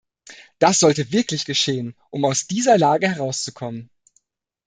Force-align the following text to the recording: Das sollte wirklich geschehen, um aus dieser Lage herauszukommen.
Das 0.57 0.79
sollte 0.79 1.11
wirklich 1.11 1.45
geschehen, 1.45 1.95
um 2.09 2.25
aus 2.25 2.47
dieser 2.47 2.75
Lage 2.75 3.07
herauszukommen. 3.07 3.91